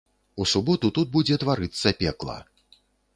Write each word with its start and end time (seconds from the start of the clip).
У 0.43 0.45
суботу 0.51 0.89
тут 0.97 1.11
будзе 1.15 1.37
тварыцца 1.43 1.93
пекла. 1.99 2.39